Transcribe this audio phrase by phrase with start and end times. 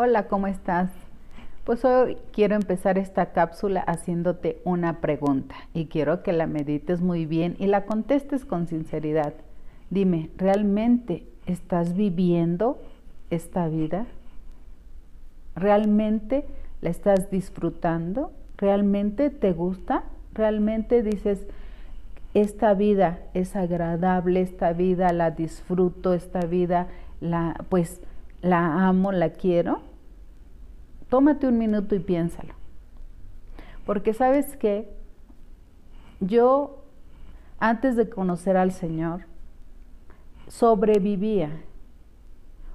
[0.00, 0.90] Hola, ¿cómo estás?
[1.64, 7.26] Pues hoy quiero empezar esta cápsula haciéndote una pregunta y quiero que la medites muy
[7.26, 9.34] bien y la contestes con sinceridad.
[9.90, 12.78] Dime, ¿realmente estás viviendo
[13.30, 14.06] esta vida?
[15.58, 16.44] ¿Realmente
[16.80, 18.32] la estás disfrutando?
[18.56, 20.04] ¿Realmente te gusta?
[20.32, 21.46] ¿Realmente dices,
[22.34, 26.88] esta vida es agradable, esta vida la disfruto, esta vida
[27.20, 28.00] la pues
[28.42, 29.80] la amo, la quiero?
[31.08, 32.54] tómate un minuto y piénsalo.
[33.86, 34.88] Porque sabes que
[36.20, 36.82] yo,
[37.58, 39.22] antes de conocer al Señor,
[40.48, 41.50] sobrevivía.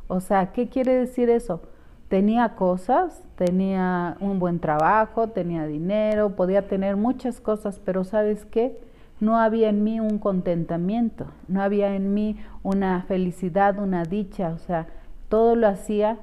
[0.07, 1.61] O sea, ¿qué quiere decir eso?
[2.09, 8.79] Tenía cosas, tenía un buen trabajo, tenía dinero, podía tener muchas cosas, pero ¿sabes qué?
[9.19, 14.57] No había en mí un contentamiento, no había en mí una felicidad, una dicha, o
[14.57, 14.87] sea,
[15.29, 16.19] todo lo hacía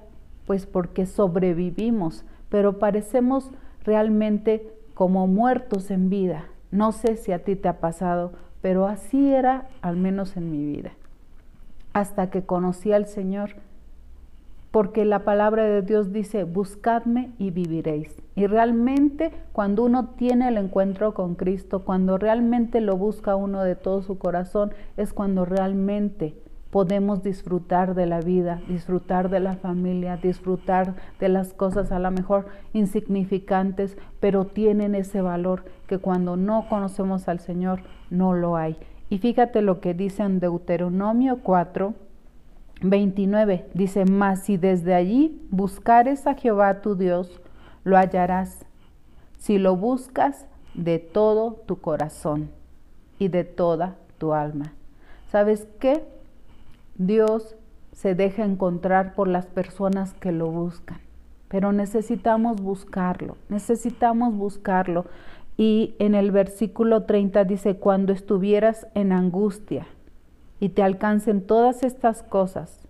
[0.46, 3.50] pues porque sobrevivimos, pero parecemos
[3.84, 6.44] realmente como muertos en vida.
[6.70, 10.64] No sé si a ti te ha pasado, pero así era al menos en mi
[10.64, 10.92] vida.
[11.92, 13.56] Hasta que conocí al Señor,
[14.70, 18.14] porque la palabra de Dios dice, buscadme y viviréis.
[18.36, 23.74] Y realmente cuando uno tiene el encuentro con Cristo, cuando realmente lo busca uno de
[23.74, 26.34] todo su corazón, es cuando realmente
[26.70, 32.10] podemos disfrutar de la vida, disfrutar de la familia, disfrutar de las cosas a lo
[32.12, 38.76] mejor insignificantes, pero tienen ese valor que cuando no conocemos al Señor no lo hay.
[39.08, 41.94] Y fíjate lo que dice en Deuteronomio 4,
[42.82, 43.66] 29.
[43.74, 47.40] Dice, mas si desde allí buscares a Jehová tu Dios,
[47.84, 48.64] lo hallarás.
[49.38, 52.50] Si lo buscas de todo tu corazón
[53.18, 54.72] y de toda tu alma.
[55.30, 56.04] ¿Sabes qué?
[56.96, 57.56] Dios
[57.92, 60.98] se deja encontrar por las personas que lo buscan,
[61.48, 65.06] pero necesitamos buscarlo, necesitamos buscarlo.
[65.56, 69.86] Y en el versículo 30 dice, cuando estuvieras en angustia
[70.60, 72.86] y te alcancen todas estas cosas,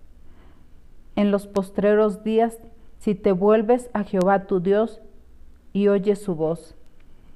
[1.15, 2.59] en los postreros días,
[2.99, 5.01] si te vuelves a Jehová tu Dios
[5.73, 6.75] y oyes su voz.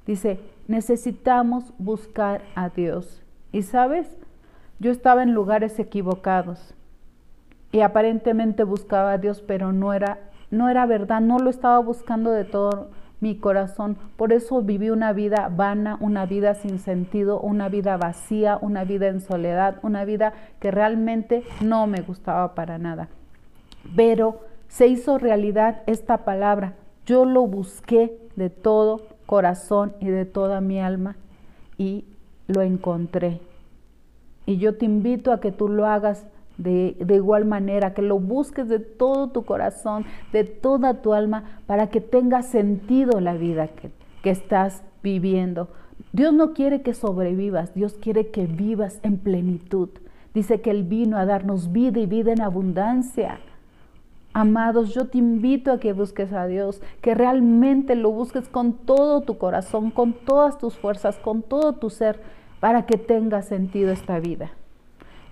[0.06, 0.38] Dice,
[0.68, 3.22] necesitamos buscar a Dios.
[3.50, 4.16] Y sabes,
[4.78, 6.74] yo estaba en lugares equivocados
[7.72, 10.18] y aparentemente buscaba a Dios, pero no era,
[10.50, 12.90] no era verdad, no lo estaba buscando de todo
[13.20, 13.96] mi corazón.
[14.16, 19.08] Por eso viví una vida vana, una vida sin sentido, una vida vacía, una vida
[19.08, 23.08] en soledad, una vida que realmente no me gustaba para nada.
[23.94, 26.74] Pero se hizo realidad esta palabra.
[27.06, 31.16] Yo lo busqué de todo corazón y de toda mi alma
[31.78, 32.04] y
[32.46, 33.40] lo encontré.
[34.44, 36.26] Y yo te invito a que tú lo hagas
[36.58, 41.88] de, igual manera, que lo busques de todo tu corazón, de toda tu alma, para
[41.88, 43.90] que tenga sentido la vida que,
[44.22, 45.68] que estás viviendo.
[46.12, 49.90] Dios no quiere que sobrevivas, Dios quiere que vivas en plenitud.
[50.34, 53.38] Dice que Él vino a darnos vida y vida en abundancia.
[54.34, 59.22] Amados, yo te invito a que busques a Dios, que realmente lo busques con todo
[59.22, 62.20] tu corazón, con todas tus fuerzas, con todo tu ser
[62.60, 64.50] para que tenga sentido esta vida.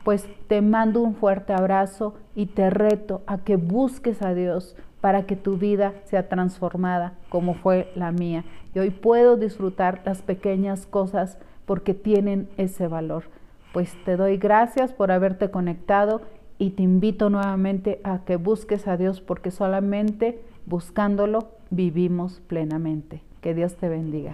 [0.05, 5.27] Pues te mando un fuerte abrazo y te reto a que busques a Dios para
[5.27, 8.45] que tu vida sea transformada como fue la mía.
[8.75, 13.25] Y hoy puedo disfrutar las pequeñas cosas porque tienen ese valor.
[13.73, 16.23] Pues te doy gracias por haberte conectado
[16.59, 23.23] y te invito nuevamente a que busques a Dios porque solamente buscándolo vivimos plenamente.
[23.41, 24.33] Que Dios te bendiga.